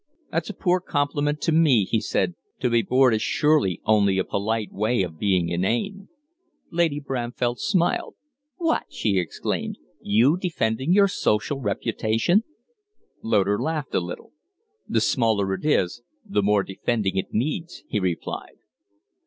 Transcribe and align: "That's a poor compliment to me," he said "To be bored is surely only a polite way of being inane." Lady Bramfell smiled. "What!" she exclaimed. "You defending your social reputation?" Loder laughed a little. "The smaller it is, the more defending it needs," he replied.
"That's 0.31 0.49
a 0.49 0.55
poor 0.55 0.79
compliment 0.79 1.41
to 1.41 1.51
me," 1.51 1.85
he 1.85 2.01
said 2.01 2.33
"To 2.61 2.71
be 2.71 2.81
bored 2.81 3.13
is 3.13 3.21
surely 3.21 3.81
only 3.85 4.17
a 4.17 4.23
polite 4.23 4.73
way 4.73 5.03
of 5.03 5.19
being 5.19 5.49
inane." 5.49 6.07
Lady 6.71 6.99
Bramfell 6.99 7.57
smiled. 7.59 8.15
"What!" 8.57 8.85
she 8.89 9.19
exclaimed. 9.19 9.77
"You 10.01 10.37
defending 10.37 10.91
your 10.91 11.07
social 11.07 11.59
reputation?" 11.59 12.43
Loder 13.21 13.61
laughed 13.61 13.93
a 13.93 13.99
little. 13.99 14.31
"The 14.89 15.01
smaller 15.01 15.53
it 15.53 15.63
is, 15.65 16.01
the 16.25 16.41
more 16.41 16.63
defending 16.63 17.15
it 17.15 17.31
needs," 17.31 17.83
he 17.87 17.99
replied. 17.99 18.57